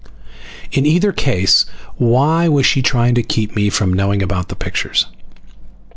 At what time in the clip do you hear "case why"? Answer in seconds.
1.11-2.47